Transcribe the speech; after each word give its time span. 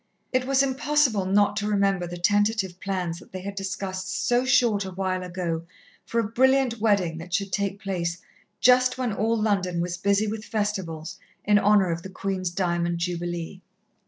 It 0.33 0.45
was 0.47 0.63
impossible 0.63 1.25
not 1.27 1.55
to 1.57 1.67
remember 1.67 2.07
the 2.07 2.17
tentative 2.17 2.79
plans 2.79 3.19
that 3.19 3.31
they 3.31 3.41
had 3.41 3.53
discussed 3.53 4.27
so 4.27 4.45
short 4.45 4.83
a 4.83 4.89
while 4.89 5.21
ago 5.21 5.67
for 6.07 6.17
a 6.19 6.23
brilliant 6.23 6.79
wedding 6.81 7.19
that 7.19 7.35
should 7.35 7.51
take 7.51 7.79
place, 7.79 8.17
just 8.59 8.97
when 8.97 9.13
all 9.13 9.39
London 9.39 9.79
was 9.79 9.97
busy 9.97 10.25
with 10.25 10.43
festivals 10.43 11.19
in 11.45 11.59
honour 11.59 11.91
of 11.91 12.01
the 12.01 12.09
Queen's 12.09 12.49
Diamond 12.49 12.97
Jubilee. 12.97 13.61